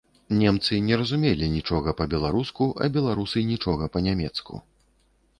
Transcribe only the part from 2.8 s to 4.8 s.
а беларусы нічога па-нямецку.